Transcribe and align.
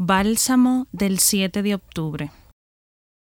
Bálsamo 0.00 0.86
del 0.92 1.18
7 1.18 1.60
de 1.60 1.74
octubre. 1.74 2.30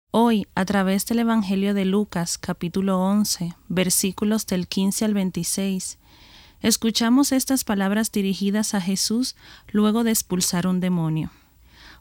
Hoy, 0.10 0.48
a 0.56 0.66
través 0.66 1.06
del 1.06 1.20
Evangelio 1.20 1.76
de 1.76 1.86
Lucas, 1.86 2.40
capítulo 2.40 3.00
11, 3.02 3.54
versículos 3.68 4.48
del 4.48 4.68
15 4.68 5.06
al 5.06 5.14
26, 5.14 6.00
escuchamos 6.62 7.34
estas 7.34 7.66
palabras 7.66 8.12
dirigidas 8.12 8.74
a 8.74 8.82
Jesús 8.82 9.36
luego 9.72 10.04
de 10.04 10.10
expulsar 10.10 10.66
un 10.66 10.80
demonio. 10.80 11.30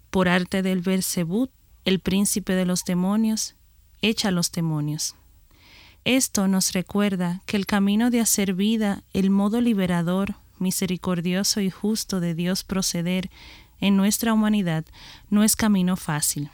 Por 0.09 0.31
arte 0.31 0.63
del 0.63 0.81
Bersebut, 0.81 1.51
el 1.85 2.01
príncipe 2.01 2.55
de 2.55 2.65
los 2.65 2.87
demonios, 2.87 3.57
echa 4.01 4.31
los 4.31 4.51
demonios. 4.51 5.15
Esto 6.07 6.49
nos 6.49 6.73
recuerda 6.73 7.43
que 7.45 7.59
el 7.59 7.67
camino 7.67 8.09
de 8.09 8.21
hacer 8.21 8.55
vida, 8.55 9.03
el 9.13 9.29
modo 9.29 9.61
liberador, 9.61 10.37
misericordioso 10.59 11.61
y 11.61 11.69
justo 11.69 12.21
de 12.21 12.35
Dios 12.35 12.65
proceder 12.65 13.29
en 13.81 13.97
nuestra 13.97 14.33
humanidad 14.33 14.85
no 15.31 15.45
es 15.45 15.57
camino 15.57 15.97
fácil. 15.97 16.51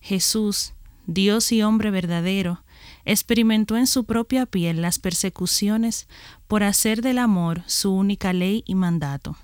Jesús, 0.00 0.72
Dios 1.06 1.52
y 1.52 1.62
hombre 1.62 1.90
verdadero, 1.90 2.62
experimentó 3.04 3.76
en 3.76 3.86
su 3.86 4.04
propia 4.04 4.46
piel 4.46 4.82
las 4.82 4.98
persecuciones 4.98 6.06
por 6.46 6.62
hacer 6.62 7.02
del 7.02 7.18
amor 7.18 7.62
su 7.66 7.92
única 7.92 8.32
ley 8.32 8.62
y 8.66 8.74
mandato. 8.74 9.36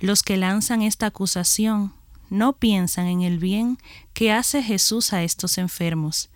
Los 0.00 0.22
que 0.22 0.36
lanzan 0.36 0.82
esta 0.82 1.06
acusación 1.06 1.92
no 2.30 2.54
piensan 2.54 3.06
en 3.06 3.22
el 3.22 3.38
bien 3.38 3.78
que 4.12 4.32
hace 4.32 4.62
Jesús 4.62 5.12
a 5.12 5.22
estos 5.22 5.58
enfermos, 5.58 6.30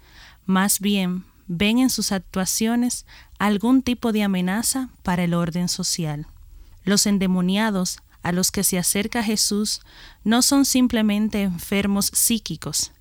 más 0.46 0.80
bien 0.80 1.24
ven 1.46 1.78
en 1.78 1.90
sus 1.90 2.12
actuaciones 2.12 3.06
algún 3.38 3.82
tipo 3.82 4.12
de 4.12 4.22
amenaza 4.22 4.88
para 5.02 5.24
el 5.24 5.34
orden 5.34 5.68
social. 5.68 6.26
Los 6.84 7.06
endemoniados 7.06 7.98
a 8.22 8.32
los 8.32 8.50
que 8.50 8.64
se 8.64 8.78
acerca 8.78 9.22
Jesús 9.22 9.80
no 10.24 10.42
son 10.42 10.64
simplemente 10.64 11.42
enfermos 11.42 12.06
psíquicos, 12.06 12.92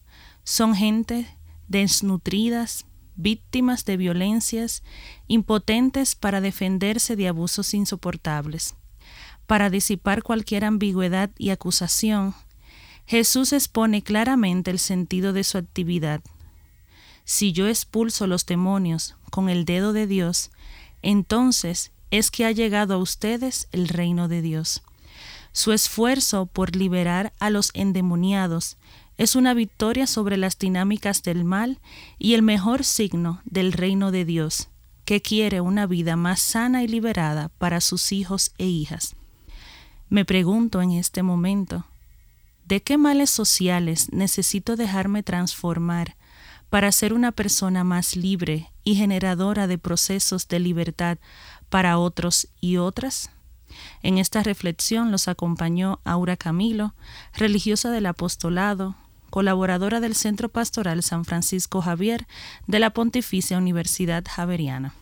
son 0.43 0.75
gente 0.75 1.27
desnutridas, 1.67 2.85
víctimas 3.15 3.85
de 3.85 3.97
violencias, 3.97 4.83
impotentes 5.27 6.15
para 6.15 6.41
defenderse 6.41 7.15
de 7.15 7.27
abusos 7.27 7.73
insoportables. 7.73 8.75
Para 9.47 9.69
disipar 9.69 10.23
cualquier 10.23 10.65
ambigüedad 10.65 11.29
y 11.37 11.49
acusación, 11.49 12.33
Jesús 13.05 13.53
expone 13.53 14.03
claramente 14.03 14.71
el 14.71 14.79
sentido 14.79 15.33
de 15.33 15.43
su 15.43 15.57
actividad. 15.57 16.21
Si 17.25 17.51
yo 17.51 17.67
expulso 17.67 18.27
los 18.27 18.45
demonios 18.45 19.15
con 19.29 19.49
el 19.49 19.65
dedo 19.65 19.93
de 19.93 20.07
Dios, 20.07 20.51
entonces 21.01 21.91
es 22.09 22.31
que 22.31 22.45
ha 22.45 22.51
llegado 22.51 22.93
a 22.93 22.97
ustedes 22.97 23.67
el 23.71 23.87
reino 23.87 24.27
de 24.27 24.41
Dios. 24.41 24.83
Su 25.53 25.73
esfuerzo 25.73 26.45
por 26.45 26.75
liberar 26.75 27.33
a 27.39 27.49
los 27.49 27.71
endemoniados 27.73 28.77
es 29.17 29.35
una 29.35 29.53
victoria 29.53 30.07
sobre 30.07 30.37
las 30.37 30.57
dinámicas 30.57 31.23
del 31.23 31.43
mal 31.43 31.79
y 32.17 32.33
el 32.33 32.41
mejor 32.41 32.85
signo 32.85 33.41
del 33.43 33.73
reino 33.73 34.11
de 34.11 34.23
Dios, 34.23 34.69
que 35.03 35.21
quiere 35.21 35.59
una 35.59 35.85
vida 35.87 36.15
más 36.15 36.39
sana 36.39 36.83
y 36.83 36.87
liberada 36.87 37.49
para 37.57 37.81
sus 37.81 38.11
hijos 38.13 38.53
e 38.57 38.65
hijas. 38.65 39.15
Me 40.09 40.25
pregunto 40.25 40.81
en 40.81 40.91
este 40.91 41.21
momento, 41.21 41.85
¿de 42.65 42.81
qué 42.81 42.97
males 42.97 43.29
sociales 43.29 44.11
necesito 44.11 44.77
dejarme 44.77 45.21
transformar 45.21 46.15
para 46.69 46.93
ser 46.93 47.11
una 47.11 47.33
persona 47.33 47.83
más 47.83 48.15
libre 48.15 48.71
y 48.85 48.95
generadora 48.95 49.67
de 49.67 49.77
procesos 49.77 50.47
de 50.47 50.61
libertad 50.61 51.17
para 51.69 51.97
otros 51.97 52.47
y 52.61 52.77
otras? 52.77 53.29
En 54.03 54.17
esta 54.17 54.43
reflexión 54.43 55.11
los 55.11 55.27
acompañó 55.27 55.99
Aura 56.03 56.37
Camilo, 56.37 56.93
religiosa 57.33 57.91
del 57.91 58.05
apostolado, 58.05 58.95
colaboradora 59.29 59.99
del 59.99 60.15
Centro 60.15 60.49
Pastoral 60.49 61.03
San 61.03 61.25
Francisco 61.25 61.81
Javier 61.81 62.27
de 62.67 62.79
la 62.79 62.91
Pontificia 62.91 63.57
Universidad 63.57 64.23
Javeriana. 64.29 64.93